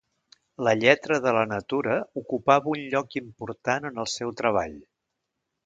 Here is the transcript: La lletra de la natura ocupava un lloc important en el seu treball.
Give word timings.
La 0.67 0.71
lletra 0.83 1.19
de 1.25 1.33
la 1.39 1.43
natura 1.51 1.99
ocupava 2.23 2.73
un 2.73 2.87
lloc 2.95 3.21
important 3.23 3.89
en 3.93 4.05
el 4.07 4.11
seu 4.17 4.35
treball. 4.43 4.77